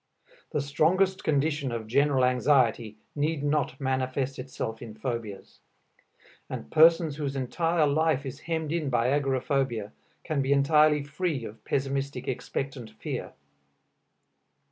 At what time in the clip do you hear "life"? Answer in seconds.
7.85-8.25